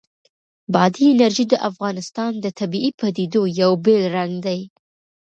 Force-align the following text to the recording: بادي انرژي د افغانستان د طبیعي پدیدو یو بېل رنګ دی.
بادي 0.73 1.03
انرژي 1.13 1.45
د 1.49 1.53
افغانستان 1.69 2.31
د 2.39 2.45
طبیعي 2.59 2.91
پدیدو 2.99 3.41
یو 3.61 3.71
بېل 3.85 4.03
رنګ 4.17 4.33
دی. 4.45 4.59